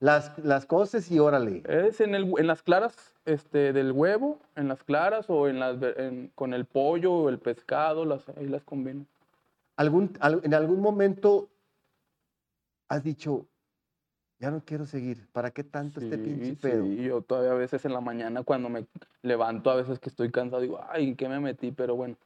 [0.00, 1.62] Las, las coces y órale.
[1.68, 5.76] Es en, el, en las claras este, del huevo, en las claras o en las,
[5.96, 9.06] en- con el pollo o el pescado, las, ahí las combino.
[9.76, 11.48] ¿Algún, al- ¿En algún momento
[12.88, 13.46] has dicho,
[14.38, 15.26] ya no quiero seguir?
[15.32, 16.84] ¿Para qué tanto este pinche Sí, pedo?
[16.84, 18.86] sí, yo todavía a veces en la mañana cuando me
[19.22, 21.72] levanto, a veces que estoy cansado, digo, ay, ¿en qué me metí?
[21.72, 22.16] Pero bueno,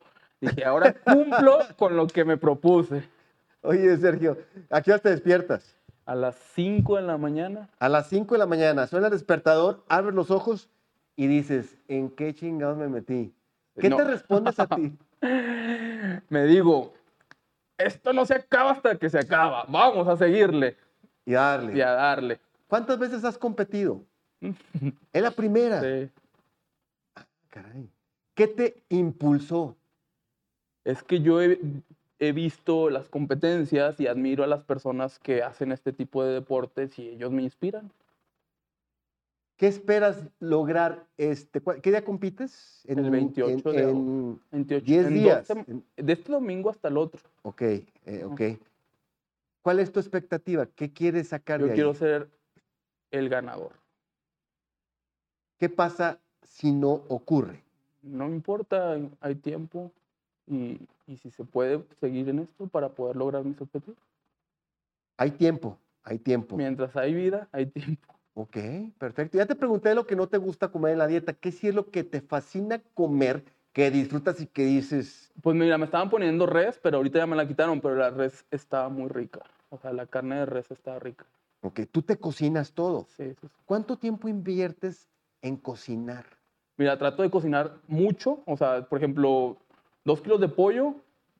[0.42, 3.02] dije, ahora cumplo con lo que me propuse.
[3.62, 4.36] Oye, Sergio,
[4.68, 5.74] ¿a qué hora te despiertas?
[6.04, 9.84] A las 5 de la mañana, A las 5 de la mañana suena el despertador,
[9.88, 10.68] abres los ojos
[11.16, 13.32] y dices, ¿en qué chingados me metí?
[13.78, 13.96] ¿Qué No.
[13.96, 14.96] te respondes a ti?
[16.28, 16.92] me digo,
[17.78, 20.76] esto no se acaba hasta que se acaba, vamos a seguirle
[21.24, 21.76] Y darle.
[21.76, 22.40] y a darle.
[22.66, 24.02] ¿Cuántas veces has competido?
[25.12, 25.80] Es la primera.
[25.80, 26.10] Sí.
[27.50, 27.88] Caray.
[28.34, 29.76] ¿Qué te impulsó?
[30.84, 31.60] Es que yo he,
[32.22, 36.96] he visto las competencias y admiro a las personas que hacen este tipo de deportes
[36.96, 37.90] y ellos me inspiran.
[39.56, 41.04] ¿Qué esperas lograr?
[41.16, 42.84] Este, ¿Qué día compites?
[42.86, 45.48] El 28 de en 28, 10 en días.
[45.48, 47.20] 12 de este domingo hasta el otro.
[47.42, 48.40] Ok, eh, ok.
[49.62, 50.66] ¿Cuál es tu expectativa?
[50.66, 51.76] ¿Qué quieres sacar Yo de ahí?
[51.76, 52.28] quiero ser
[53.10, 53.72] el ganador.
[55.58, 57.64] ¿Qué pasa si no ocurre?
[58.00, 59.90] No importa, hay tiempo
[60.52, 63.98] y, y si se puede seguir en esto para poder lograr mis objetivos.
[65.16, 66.56] Hay tiempo, hay tiempo.
[66.56, 68.08] Mientras hay vida, hay tiempo.
[68.34, 68.56] Ok,
[68.98, 69.36] perfecto.
[69.38, 71.34] Ya te pregunté lo que no te gusta comer en la dieta.
[71.34, 75.76] ¿Qué sí es lo que te fascina comer, que disfrutas y que dices, Pues mira,
[75.78, 79.08] me estaban poniendo res, pero ahorita ya me la quitaron, pero la res estaba muy
[79.08, 79.40] rica.
[79.68, 81.26] O sea, la carne de res está rica.
[81.60, 83.06] ok, tú te cocinas todo?
[83.16, 83.62] Sí, sí, sí.
[83.64, 85.08] ¿Cuánto tiempo inviertes
[85.42, 86.26] en cocinar?
[86.76, 88.42] Mira, trato de cocinar mucho.
[88.46, 89.58] O sea, por ejemplo,
[90.04, 90.94] dos kilos de pollo,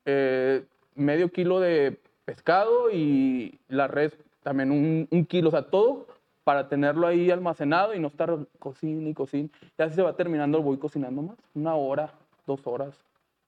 [0.05, 0.63] eh,
[0.95, 5.49] medio kilo de pescado y la res también un, un kilo.
[5.49, 6.07] O sea, todo
[6.43, 9.49] para tenerlo ahí almacenado y no estar cocina y cocina.
[9.77, 11.37] Y así se va terminando, voy cocinando más.
[11.53, 12.13] Una hora,
[12.45, 12.95] dos horas.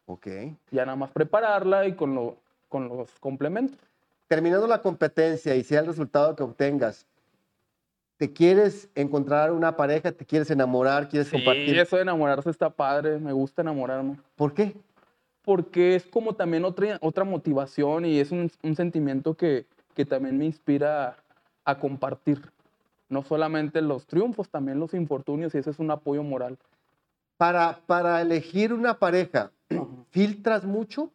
[0.06, 0.28] Ok.
[0.72, 2.38] Ya nada más prepararla y con, lo,
[2.70, 3.78] con los complementos.
[4.28, 7.06] Terminando la competencia y sea el resultado que obtengas,
[8.18, 10.12] ¿te quieres encontrar una pareja?
[10.12, 11.10] ¿Te quieres enamorar?
[11.10, 11.78] ¿Quieres Sí, compartir?
[11.78, 13.20] eso de enamorarse está padre.
[13.20, 14.18] Me gusta enamorarme.
[14.36, 14.76] ¿Por qué?
[15.46, 20.38] Porque es como también otra, otra motivación y es un, un sentimiento que, que también
[20.38, 21.16] me inspira a,
[21.72, 22.42] a compartir.
[23.08, 26.58] No solamente los triunfos, también los infortunios y ese es un apoyo moral.
[27.38, 29.52] Para, para elegir una pareja,
[30.10, 31.12] ¿filtras mucho?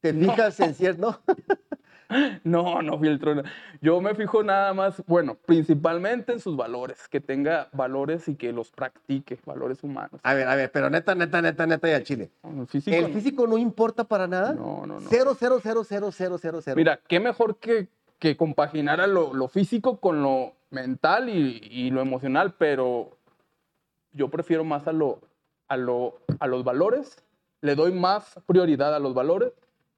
[0.00, 1.20] ¿Te fijas en cierto?
[2.44, 3.34] No, no filtro.
[3.34, 3.50] nada.
[3.80, 8.52] Yo me fijo nada más, bueno, principalmente en sus valores, que tenga valores y que
[8.52, 10.20] los practique, valores humanos.
[10.22, 12.30] A ver, a ver, pero neta, neta, neta, neta y al chile.
[12.42, 13.14] El físico, ¿El no.
[13.14, 14.52] físico no importa para nada?
[14.52, 15.08] No, no, no.
[15.08, 16.76] Cero, cero, cero, cero, cero, cero, cero.
[16.76, 22.00] Mira, qué mejor que, que compaginara lo, lo físico con lo mental y, y lo
[22.00, 23.10] emocional, pero
[24.12, 25.20] yo prefiero más a, lo,
[25.68, 27.22] a, lo, a los valores,
[27.60, 29.52] le doy más prioridad a los valores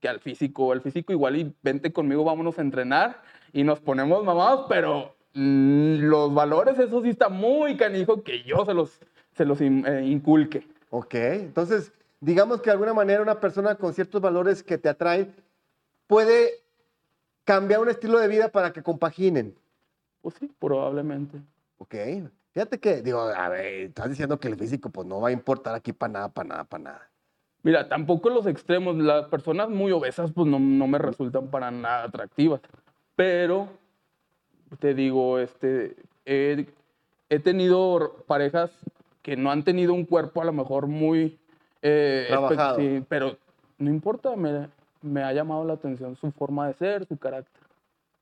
[0.05, 0.71] que al físico.
[0.71, 5.95] El físico igual y vente conmigo, vámonos a entrenar y nos ponemos mamados, pero mm,
[6.01, 8.99] los valores, eso sí está muy canijo que yo se los,
[9.33, 10.67] se los in- eh, inculque.
[10.91, 15.33] Ok, entonces, digamos que de alguna manera una persona con ciertos valores que te atraen
[16.05, 16.51] puede
[17.43, 19.55] cambiar un estilo de vida para que compaginen.
[20.21, 21.39] Pues sí, probablemente.
[21.79, 21.95] Ok,
[22.51, 25.73] fíjate que, digo, a ver, estás diciendo que el físico pues no va a importar
[25.73, 27.09] aquí para nada, para nada, para nada.
[27.65, 32.03] Mira, tampoco los extremos, las personas muy obesas pues no, no me resultan para nada
[32.03, 32.61] atractivas.
[33.15, 33.67] Pero,
[34.77, 36.67] te digo, este, he,
[37.27, 38.69] he tenido parejas
[39.23, 41.39] que no han tenido un cuerpo a lo mejor muy...
[41.81, 42.75] eh, Trabajado.
[42.77, 43.35] sí, pero
[43.79, 44.69] no importa, me,
[45.01, 47.63] me ha llamado la atención su forma de ser, su carácter.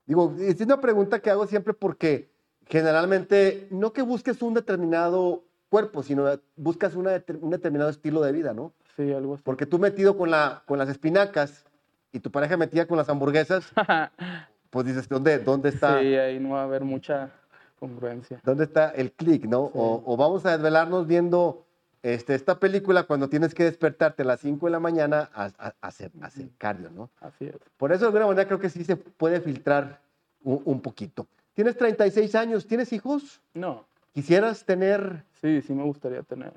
[0.06, 2.30] Digo, es una pregunta que hago siempre porque
[2.66, 6.24] generalmente no que busques un determinado cuerpo, sino
[6.56, 8.72] buscas una un determinado estilo de vida, ¿no?
[8.96, 9.44] Sí, algo así.
[9.44, 11.66] Porque tú metido con, la, con las espinacas
[12.12, 13.72] y tu pareja metida con las hamburguesas,
[14.70, 16.00] pues dices, ¿dónde, dónde está?
[16.00, 17.32] Sí, ahí no va a haber mucha
[17.80, 18.40] congruencia.
[18.44, 19.62] ¿Dónde está el clic, no?
[19.62, 21.66] O, o vamos a desvelarnos viendo
[22.04, 25.74] este, esta película cuando tienes que despertarte a las 5 de la mañana a, a-
[25.82, 27.10] a hacer, a hacer cardio, ¿no?
[27.20, 27.56] Así es.
[27.78, 30.00] Por eso de alguna manera creo que sí se puede filtrar
[30.44, 31.28] un, un poquito.
[31.54, 33.42] Tienes 36 años, ¿tienes hijos?
[33.54, 36.54] No, ¿Quisieras tener, sí, sí me gustaría tener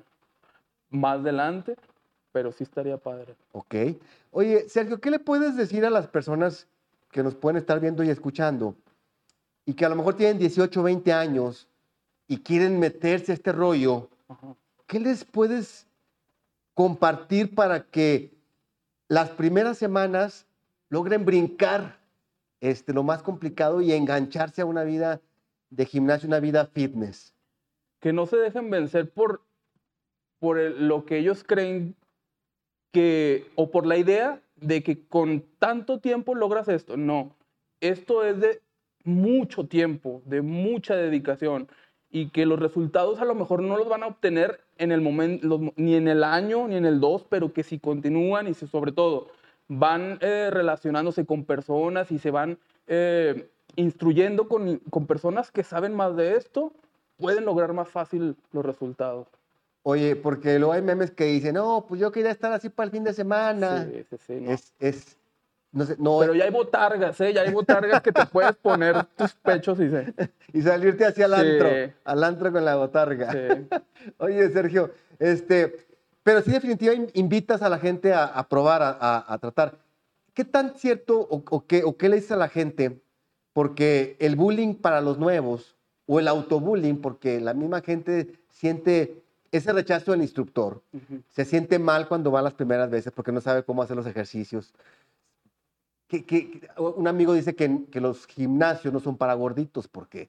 [0.91, 1.75] más adelante,
[2.37, 3.35] pero sí estaría padre.
[3.53, 3.75] ok?
[4.31, 6.67] Oye, Sergio, ¿qué le puedes decir a las personas
[7.11, 8.77] que nos pueden estar viendo y escuchando
[9.65, 11.67] y que a lo mejor tienen 18, 20 años
[12.29, 14.11] y quieren meterse a este rollo?
[14.29, 14.55] Ajá.
[14.87, 15.87] ¿qué les puedes
[16.75, 18.35] compartir para que
[19.09, 20.45] las primeras semanas
[20.91, 21.99] logren brincar
[22.61, 25.23] este, lo más complicado y engancharse a una vida
[25.71, 27.33] de gimnasio, una vida fitness?
[27.99, 29.41] que no se dejen vencer por,
[30.39, 31.97] por el- lo que ellos creen
[33.55, 36.97] o por la idea de que con tanto tiempo logras esto.
[36.97, 37.35] No,
[37.81, 38.61] esto es de
[39.05, 41.69] mucho tiempo, de mucha dedicación
[42.11, 45.61] y que los resultados a lo mejor no los van a obtener en el momento,
[45.77, 48.93] ni en el año, ni en el dos, pero que si continúan y si sobre
[48.93, 49.29] todo
[49.69, 56.17] van eh, relacionándose con personas y se van eh, instruyendo con personas que saben más
[56.17, 56.73] de esto,
[57.17, 59.29] pueden lograr más fácil los resultados.
[59.89, 62.91] Oye, porque luego hay memes que dicen, no, pues yo quería estar así para el
[62.91, 63.85] fin de semana.
[63.89, 64.51] Sí, sí, sí, no.
[64.51, 65.17] Es, es,
[65.71, 67.33] no sé, no, Pero ya hay botargas, ¿eh?
[67.33, 70.13] Ya hay botargas que te puedes poner tus pechos y se...
[70.53, 71.39] y salirte hacia el Sí.
[71.41, 71.69] antro,
[72.03, 73.31] al antro con la botarga.
[73.31, 73.69] Sí.
[74.19, 75.77] Oye, Sergio, este,
[76.25, 79.79] pero sí definitivamente invitas a la gente a, a probar, a, a- a tratar.
[80.35, 83.01] ¿Qué tan cierto o, o qué, o qué le dices a la gente?
[83.53, 89.73] Porque el bullying para los nuevos o el autobullying, porque la misma gente siente ese
[89.73, 90.83] rechazo del instructor,
[91.31, 94.73] se siente mal cuando va las primeras veces porque no sabe cómo hacer los ejercicios.
[96.09, 100.29] Que, que- un amigo dice que, que los gimnasios no son para gorditos porque,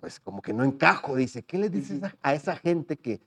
[0.00, 1.14] pues, como que no encajo.
[1.14, 3.20] Dice, ¿qué le dices a, a esa gente que,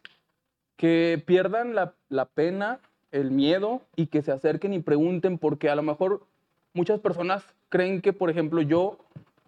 [0.75, 2.79] que pierdan la, la pena,
[3.11, 6.25] el miedo y que se acerquen y pregunten, porque a lo mejor
[6.73, 8.97] muchas personas creen que, por ejemplo, yo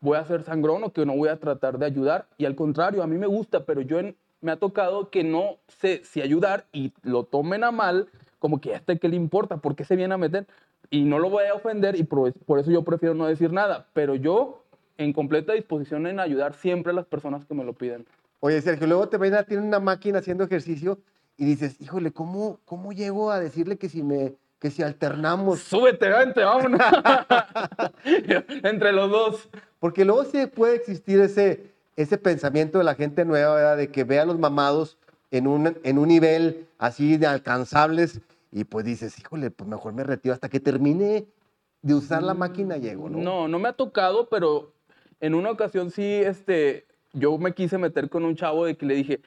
[0.02, 3.02] voy a ser sangrón o que no voy a tratar de ayudar, y al contrario,
[3.04, 6.66] a mí me gusta, pero yo en- me ha tocado que no sé si ayudar
[6.72, 8.08] y lo tomen a mal,
[8.40, 10.48] como que a este qué le importa, por qué se viene a meter,
[10.90, 13.88] y no lo voy a ofender, y por, por eso yo prefiero no decir nada,
[13.94, 14.64] pero yo
[14.98, 18.06] en completa disposición en ayudar siempre a las personas que me lo piden.
[18.42, 21.00] Oye, Sergio, luego te ven a tiene una máquina haciendo ejercicio
[21.38, 25.62] y dices, híjole, ¿cómo, cómo llego a decirle que si me que si alternamos?
[25.62, 26.82] Súbete, vente, vámonos.
[28.64, 29.50] Entre los dos.
[29.80, 31.72] Porque luego sí puede existir ese,
[32.02, 33.76] ese pensamiento de la gente nueva, ¿verdad?
[33.76, 34.98] De que ve a los mamados
[35.32, 38.22] en un, en un nivel así de alcanzables
[38.54, 41.26] y pues dices, híjole, pues mejor me retiro hasta que termine
[41.82, 43.18] de usar la máquina llego, ¿no?
[43.18, 44.72] No, no me ha tocado, pero
[45.20, 48.96] en una ocasión sí, este, yo me quise meter con un chavo de que le
[48.96, 49.20] dije,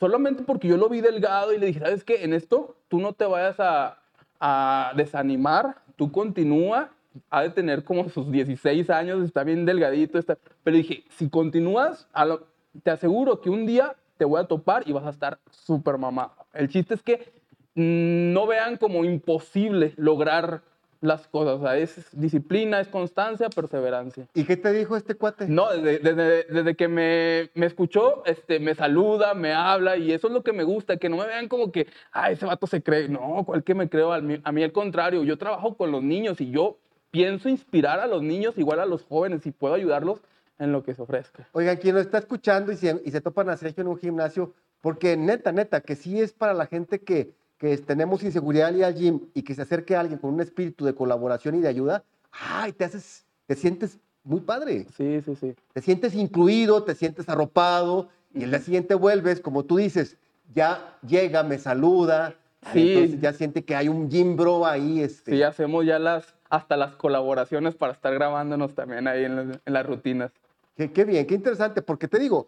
[0.00, 2.24] solamente porque yo lo vi delgado y le dije, ¿sabes qué?
[2.24, 3.98] En esto tú no te vayas a,
[4.40, 6.93] a desanimar, tú continúa,
[7.30, 10.38] ha de tener como sus 16 años, está bien delgadito, está...
[10.62, 12.46] pero dije, si continúas, a lo-
[12.82, 16.32] te aseguro que un día te voy a topar y vas a estar súper mamado.
[16.52, 17.32] El chiste es que
[17.74, 20.62] no vean como imposible lograr
[21.00, 24.26] las cosas, o sea, es disciplina, es constancia, perseverancia.
[24.32, 25.46] ¿Y qué te dijo este cuate?
[25.48, 30.28] No, desde, desde- desde que me, me escuchó, este, me saluda, me habla y eso
[30.28, 32.82] es lo que me gusta, que no me vean como que, ah, ese vato se
[32.82, 33.08] cree.
[33.10, 34.14] No, ¿cuál que me creo?
[34.14, 36.78] A mí, a mí al contrario, yo trabajo con los niños y yo
[37.14, 40.18] pienso inspirar a los niños igual a los jóvenes y puedo ayudarlos
[40.58, 41.46] en lo que se ofrezca.
[41.52, 44.52] Oigan, quien lo está escuchando y se, y se topan a Sergio en un gimnasio,
[44.80, 48.84] porque neta, neta, que sí es para la gente que, que tenemos inseguridad al ir
[48.84, 51.68] al gym y que se acerque a alguien con un espíritu de colaboración y de
[51.68, 54.86] ayuda, ay, te haces, te sientes muy padre.
[54.96, 55.54] Sí, sí, sí.
[55.72, 60.16] Te sientes incluido, te sientes arropado y el día siguiente vuelves, como tú dices,
[60.52, 62.34] ya llega, me saluda,
[62.72, 62.94] Sí.
[62.94, 65.00] entonces ya siente que hay un gym bro ahí.
[65.00, 65.32] Este.
[65.32, 69.72] Sí, hacemos ya las, hasta las colaboraciones para estar grabándonos también ahí en, las- en
[69.72, 70.30] las rutinas.
[70.76, 72.46] Qué, qué bien, qué interesante, porque te digo,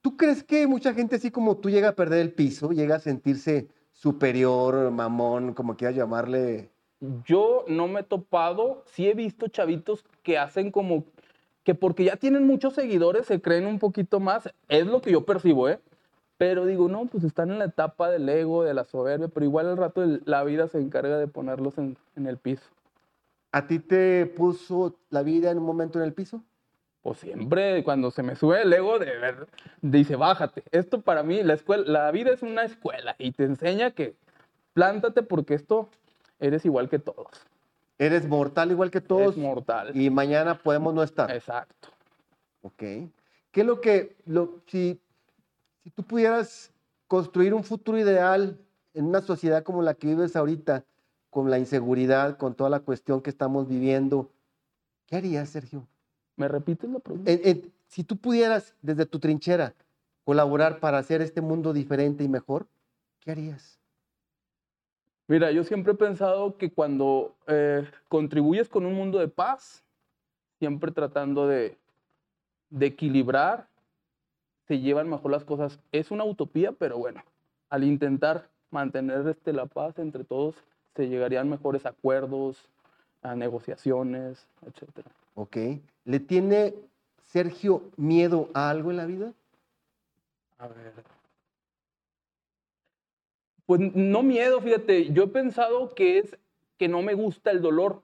[0.00, 3.00] ¿tú crees que mucha gente así como tú llega a perder el piso, llega a
[3.00, 6.70] sentirse superior, mamón, como quieras llamarle?
[7.24, 11.04] Yo no me he topado, sí he visto chavitos que hacen como
[11.64, 15.24] que porque ya tienen muchos seguidores se creen un poquito más, es lo que yo
[15.24, 15.78] percibo, ¿eh?
[16.36, 19.66] Pero digo, no, pues están en la etapa del ego, de la soberbia, pero igual
[19.68, 22.64] al rato el- la vida se encarga de ponerlos en, en el piso.
[23.52, 26.44] ¿A ti te puso la vida en un momento en el piso?
[27.02, 29.48] Pues siempre cuando se me sube el ego, de ver,
[29.80, 30.62] dice, bájate.
[30.70, 34.14] Esto para mí, la, escuela, la vida es una escuela y te enseña que
[34.74, 35.88] plántate porque esto
[36.38, 37.28] eres igual que todos.
[37.98, 39.96] Eres mortal igual que todos es mortal.
[39.96, 41.30] y mañana podemos no estar.
[41.30, 41.88] Exacto.
[42.62, 42.78] Ok.
[42.78, 45.00] ¿Qué es lo que, lo, si,
[45.82, 46.72] si tú pudieras
[47.08, 48.58] construir un futuro ideal
[48.94, 50.84] en una sociedad como la que vives ahorita,
[51.30, 54.30] con la inseguridad, con toda la cuestión que estamos viviendo,
[55.06, 55.86] ¿qué harías, Sergio?
[56.36, 57.30] ¿Me repites la pregunta?
[57.30, 59.74] En- en- si tú pudieras, desde tu trinchera,
[60.24, 62.66] colaborar para hacer este mundo diferente y mejor,
[63.20, 63.78] ¿qué harías?
[65.26, 69.84] Mira, yo siempre he pensado que cuando eh, contribuyes con un mundo de paz,
[70.58, 71.78] siempre tratando de,
[72.70, 73.68] de equilibrar,
[74.66, 75.78] se llevan mejor las cosas.
[75.92, 77.22] Es una utopía, pero bueno,
[77.68, 80.54] al intentar mantener este, la paz entre todos,
[80.94, 82.68] se llegarían mejores acuerdos,
[83.22, 85.06] a negociaciones, etc.
[85.34, 85.56] ¿Ok?
[86.04, 86.74] ¿Le tiene
[87.22, 89.32] Sergio miedo a algo en la vida?
[90.58, 90.92] A ver.
[93.66, 96.36] Pues no miedo, fíjate, yo he pensado que es
[96.76, 98.02] que no me gusta el dolor,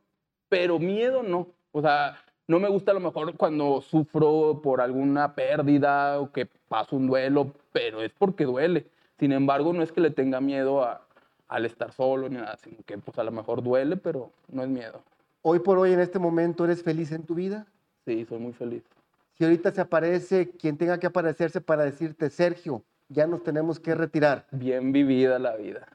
[0.48, 1.48] pero miedo no.
[1.72, 6.46] O sea, no me gusta a lo mejor cuando sufro por alguna pérdida o que
[6.46, 8.86] paso un duelo, pero es porque duele.
[9.18, 11.05] Sin embargo, no es que le tenga miedo a,
[11.48, 14.68] al estar solo ni nada, sino que pues a lo mejor duele, pero no es
[14.68, 15.02] miedo.
[15.42, 17.66] Hoy por hoy, en este momento, ¿eres feliz en tu vida?
[18.04, 18.82] Sí, soy muy feliz.
[19.34, 23.94] Si ahorita se aparece quien tenga que aparecerse para decirte, Sergio, ya nos tenemos que
[23.94, 25.86] retirar, Bien vivida la vida.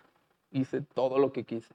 [0.51, 1.73] Hice todo lo que quise.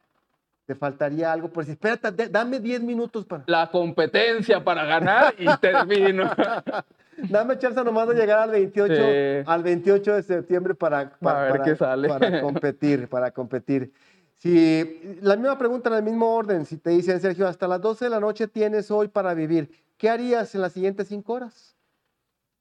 [0.65, 3.45] te faltaría algo, por si, espérate, dame 10 minutos para...
[3.47, 6.31] la competencia para ganar y termino.
[7.31, 9.45] Dame chance nomás de llegar al 28, Sí.
[9.47, 12.09] al 28 de septiembre para, pa- A ver para, qué sale.
[12.09, 13.93] para competir, para competir.
[14.35, 18.05] Si, la misma pregunta en el mismo orden, si te dicen, Sergio, hasta las 12
[18.05, 21.75] de la noche tienes hoy para vivir, ¿qué harías en las siguientes 5 horas?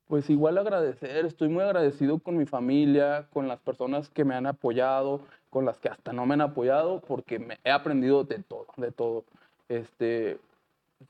[0.08, 4.46] Pues igual agradecer, estoy muy agradecido con mi familia, con las personas que me han
[4.46, 8.68] apoyado, con las que hasta no me han apoyado, porque me he aprendido de todo,
[8.78, 9.26] de todo.
[9.68, 10.38] Este,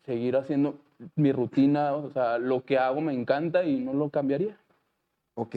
[0.05, 0.75] seguir haciendo
[1.15, 4.57] mi rutina, o sea, lo que hago me encanta y no lo cambiaría.
[5.35, 5.55] Ok.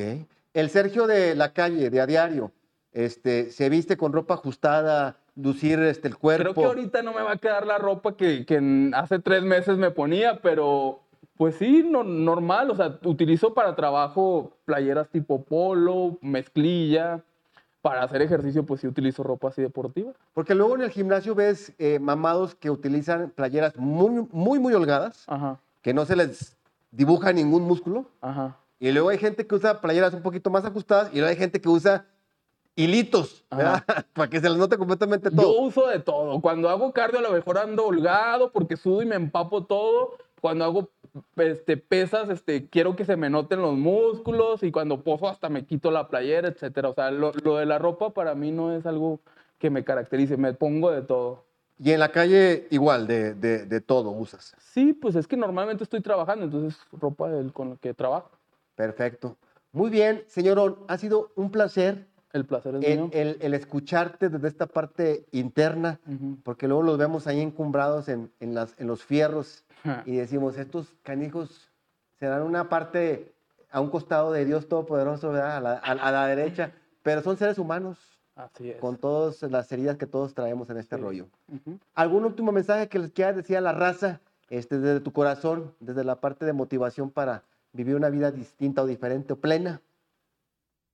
[0.55, 2.53] El Sergio de la calle, de a diario,
[2.93, 6.53] este, se viste con ropa ajustada, lucir este, el cuerpo.
[6.53, 9.77] Creo que ahorita no me va a quedar la ropa que, que hace tres meses
[9.79, 11.01] me ponía, pero
[11.37, 12.71] pues sí, no- normal.
[12.71, 17.23] O sea, utilizo para trabajo playeras tipo polo, mezclilla.
[17.83, 20.13] Para hacer ejercicio, pues sí utilizo ropa así deportiva.
[20.35, 25.25] Porque luego en el gimnasio ves eh, mamados que utilizan playeras muy, muy, muy holgadas,
[25.29, 26.57] Ajá, que no se les
[26.91, 28.07] dibuja ningún músculo.
[28.21, 28.57] ajá.
[28.81, 31.61] Y luego hay gente que usa playeras un poquito más ajustadas y luego hay gente
[31.61, 32.07] que usa
[32.77, 33.83] hilitos, ¿verdad?
[34.13, 35.61] Para que se les note completamente Yo todo.
[35.63, 36.41] uso de todo.
[36.41, 40.11] Cuando hago cardio, a lo mejor ando holgado porque sudo y me empapo todo.
[40.41, 40.91] Cuando hago
[41.37, 44.63] este, pesas, este, quiero que se me noten los músculos.
[44.63, 46.89] Y cuando poso, hasta me quito la playera, etcétera.
[46.91, 49.21] O sea, lo, lo de la ropa para mí no es algo
[49.59, 50.37] que me caracterice.
[50.37, 51.45] Me pongo de todo.
[51.81, 54.55] Y en la calle igual, de, de- de todo usas.
[54.59, 58.31] Sí, pues es que normalmente estoy trabajando, entonces ropa del- con la que trabajo.
[58.75, 59.37] Perfecto.
[59.71, 63.11] Muy bien, señorón, ha sido un placer El placer es el, mío.
[63.13, 65.99] el- el escucharte desde esta parte interna,
[66.43, 69.65] porque luego los vemos ahí encumbrados en, en las, en los fierros
[70.05, 71.71] y decimos, estos canijos
[72.19, 73.33] se dan una parte
[73.71, 75.57] a un costado de Dios Todopoderoso, ¿verdad?
[75.57, 77.99] A la, a- a la derecha, pero son seres humanos
[78.37, 78.77] Así es.
[78.79, 81.03] con todas las heridas que todos traemos en este Sí.
[81.03, 81.29] rollo.
[81.95, 86.05] ¿Algún último mensaje que les quieras decir a la raza este, desde tu corazón, desde
[86.05, 89.81] la parte de motivación para vivir una vida distinta o diferente o plena?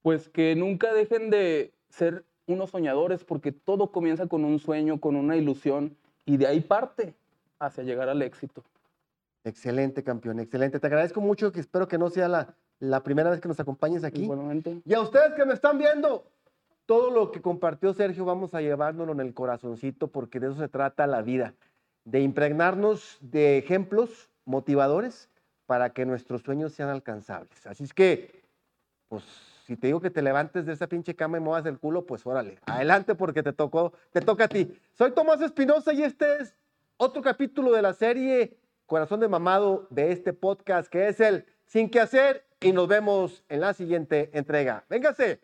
[0.05, 5.17] Pues que nunca dejen de ser unos soñadores porque todo comienza con un sueño, con
[5.17, 7.15] una ilusión y de ahí parte
[7.59, 8.63] hacia llegar al éxito.
[9.45, 10.79] Excelente, campeón, excelente.
[10.79, 14.05] Te agradezco mucho, que espero que no sea la, la primera vez que nos acompañes
[14.05, 14.25] aquí.
[14.25, 14.83] Igualmente.
[14.85, 16.31] Y a ustedes que me están viendo,
[16.85, 20.69] todo lo que compartió Sergio vamos a llevárnoslo en el corazoncito porque de eso se
[20.69, 21.55] trata la vida,
[22.05, 25.31] de impregnarnos de ejemplos motivadores
[25.65, 27.67] para que nuestros sueños sean alcanzables.
[27.67, 28.43] Así es que,
[29.09, 32.05] pues, si te digo que te levantes de esa pinche cama y muevas el culo,
[32.05, 34.79] pues órale, adelante porque te tocó, te toca a ti.
[34.93, 36.55] Soy Tomás Espinosa y este es
[36.99, 41.89] otro capítulo de la serie Corazón de Mamado de este podcast que es el Sin
[41.89, 44.85] que hacer y nos vemos en la siguiente entrega.
[44.89, 45.41] Véngase.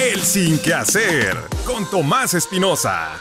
[0.00, 1.34] El sin que hacer
[1.64, 3.20] con Tomás Espinosa.